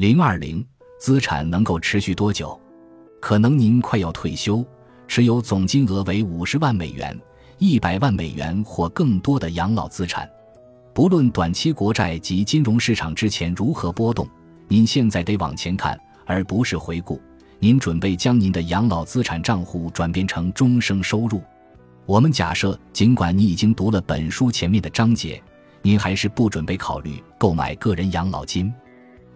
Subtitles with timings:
[0.00, 0.66] 零二零，
[0.98, 2.58] 资产能够持续多久？
[3.20, 4.64] 可能您快要退休，
[5.06, 7.14] 持有总金额为五十万美元、
[7.58, 10.26] 一百万美元或更多的养老资产。
[10.94, 14.26] 不论短期国债及金融市场之前如何波动，
[14.68, 17.20] 您现在得往前看，而不是回顾。
[17.58, 21.42] 您准备将您的养老资产账户转变成终生收入？
[22.06, 25.42] 我们假设，尽管你已经读了本书前面的章节，
[25.82, 28.72] 您还是不准备考虑购买个人养老金。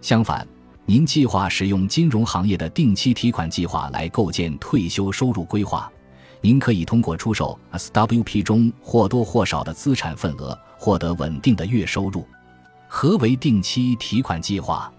[0.01, 0.47] 相反，
[0.87, 5.91] 您计划使用金融行业的定期提款计划来构建退休收入规划。
[6.43, 12.27] 您可以通过出售 SWP 中或多或少的资产份额，获得稳定的月收入。
[12.87, 14.93] 何为定期提款计划？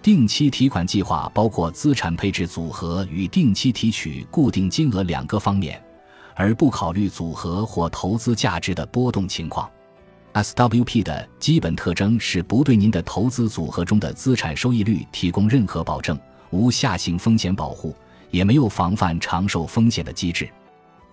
[0.00, 5.82] 定期提款计划包括资产配置组合与定期提取固定金额两个方面，
[6.36, 9.68] 而不考虑组合或投资价值的波动情况。
[10.34, 16.18] SWP 的基本特征是不对您的投资组合中的资产收益率提供任何保证，
[16.50, 17.94] 无下行风险保护，
[18.30, 20.48] 也没有防范长寿风险的机制。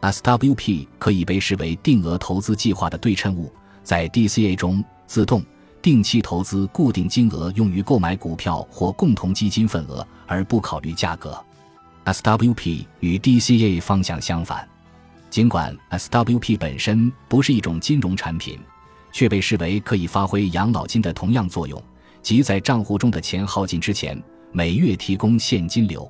[0.01, 5.43] SWP 可以被视为定额投资计划的对称物，在 DCA 中自动。
[5.83, 11.35] 定期投资固定金额用于购买股票或共同基金份额，而不考虑价格。
[12.05, 14.67] SWP 与 DCA 方向相反，
[15.31, 18.59] 尽管 SWP 本身不是一种金融产品，
[19.11, 21.81] 却被视为可以发挥养老金的同样作用，
[22.21, 26.09] 即在账户中的钱耗尽之前，每月提供现金流。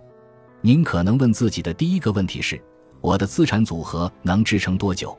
[0.61, 2.61] 您可能问自己的第一个问题是：
[3.01, 5.17] 我的资产组合能支撑多久？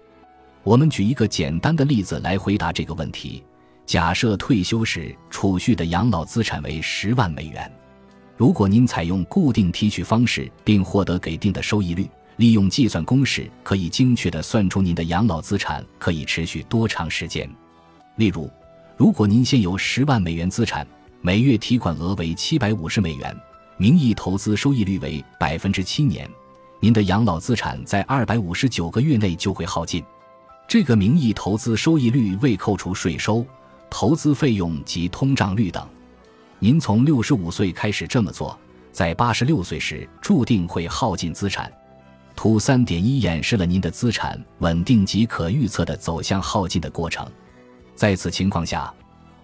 [0.62, 3.42] 我们举一个简单的例子来回答这个问题。
[3.84, 7.70] 假设退休时储蓄的养老资产为十万美元，
[8.36, 17.50] 如果您采用固定提取方式并获得给定的收益率，利用计算公式可以精确地算出您的养老资产可以持续多长时间。
[18.16, 18.50] 例如，
[18.96, 20.86] 如果您现有十万美元资产，
[21.20, 23.34] 每月提款额为七百五十美元，
[23.76, 26.28] 名义投资收益率为百分之七年，
[26.80, 30.04] 您的养老资产在二百五十九个月内就会耗尽。
[30.68, 33.44] 这个名义投资收益率未扣除税收。
[33.94, 35.86] 投资费用及通胀率等，
[36.58, 38.58] 您从六十五岁开始这么做，
[38.90, 41.70] 在八十六岁时注定会耗尽资产。
[42.34, 47.30] 图三点一演示了您的资产稳定及可预测的走向耗尽的过程。
[47.94, 48.92] 在此情况下，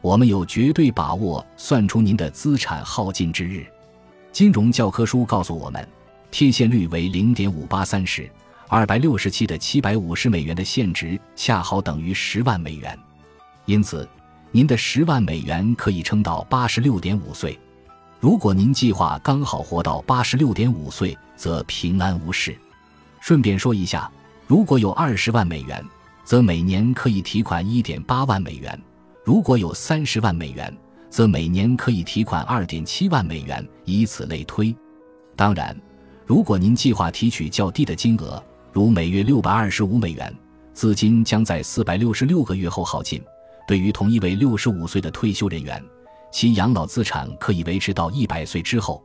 [0.00, 3.66] 我们有绝对把握算出您的资产耗尽之日。
[4.32, 5.86] 金融教科书告诉我们，
[6.30, 8.30] 贴现率为零点五八三时，
[8.68, 12.98] 二百六十七的七百五十美元的现值恰好等于十万美元，
[13.66, 14.08] 因此。
[14.50, 17.58] 您的十万美元可以撑到八十六点五岁。
[18.18, 22.56] 如果您计划刚好活到八十六点五岁，则平安无事。
[23.20, 24.10] 顺便说一下，
[24.46, 25.84] 如果有二十万美元，
[26.28, 28.78] 则每年可以提款一点八万美元；
[29.24, 30.70] 如果有三十万美元，
[31.08, 34.76] 则每年可以提款二点七万美元，以此类推。
[35.34, 35.74] 当然，
[36.26, 38.44] 如果您计划提取较低的金额，
[38.74, 40.30] 如每月六百二十五美元，
[40.74, 43.22] 资金将在四百六十六个月后耗尽。
[43.66, 45.82] 对于同一位六十五岁的退休人员，
[46.30, 49.02] 其养老资产可以维持到一百岁之后。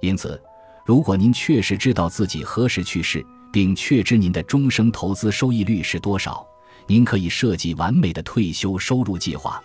[0.00, 0.40] 因此，
[0.86, 6.46] 如果您确实知道自己何时去世，并确知您的终生投资收益率是多少，
[6.86, 9.62] 您可以设计完美的退休收入计划。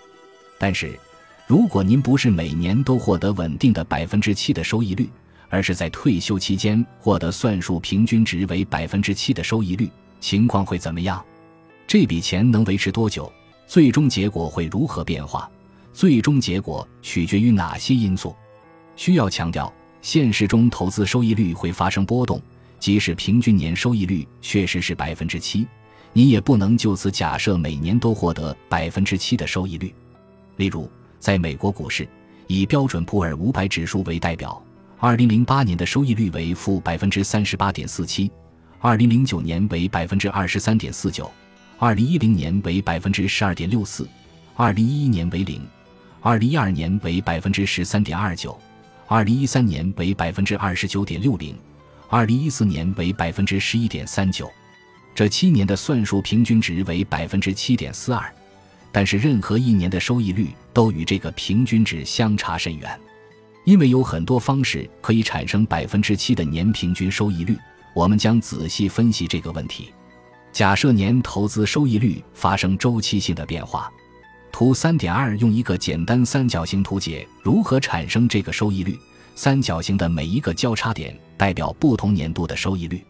[0.59, 0.97] 但是，
[1.45, 5.09] 如果您不是每年都获得稳定的百分之七的收益率，
[5.49, 9.89] 而是在退休期间获得算术平均值为百分之七的收益率，
[10.19, 11.23] 情况会怎么样？
[11.87, 13.31] 这笔钱能维持多久？
[13.65, 15.49] 最终结果会如何变化？
[15.93, 18.35] 最终结果取决于哪些因素？
[18.95, 22.41] 需要强调，现实中投资收益率会发生波动，
[22.79, 25.65] 即使平均年收益率确实是百分之七，
[26.17, 29.93] 你也不能就此假设每年都获得百分之七的收益率。
[30.55, 30.89] 例如，
[31.19, 32.09] 在美国股市，
[32.47, 34.59] 以标准普尔五百指数为代表，
[34.97, 38.31] 二零零八年的收益率为负百分之三十八点四七，
[38.79, 41.31] 二零零九年为百分之二十三点四九。
[41.77, 44.09] 二零一零年为百分之十二点六四，
[44.55, 45.61] 二零一一年为零，
[46.21, 48.59] 二零一二年为百分之十三点二九，
[49.05, 51.55] 二零一三年为百分之二十九点六零，
[52.09, 54.51] 二零一四年为百分之十一点三九。
[55.17, 58.31] 这七年的算术平均值为百分之七点四二，
[58.91, 62.99] 但是任何一年的收益率都与这个平均值相差甚远。
[63.65, 67.57] 因为有很多方式可以产生百分之七的年平均收益率，
[67.95, 69.91] 我们将仔细分析这个问题。
[70.51, 73.91] 假设年投资收益率发生周期性的变化，
[74.51, 78.95] 图三点二用一个简单三角形图解如何产生这个收益率。
[79.33, 83.03] 三角形的每一个交叉点代表不同年度的收益率。